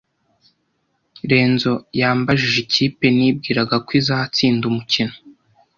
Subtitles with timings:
[1.29, 5.13] Lenzo yambajije ikipe nibwiraga ko izatsinda umukino.